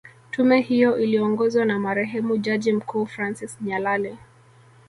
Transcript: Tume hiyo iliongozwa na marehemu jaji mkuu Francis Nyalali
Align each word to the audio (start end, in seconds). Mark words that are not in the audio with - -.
Tume 0.31 0.59
hiyo 0.61 0.97
iliongozwa 0.97 1.65
na 1.65 1.79
marehemu 1.79 2.37
jaji 2.37 2.73
mkuu 2.73 3.05
Francis 3.05 3.57
Nyalali 3.61 4.17